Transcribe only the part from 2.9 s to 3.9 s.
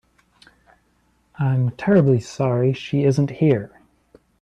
isn't here.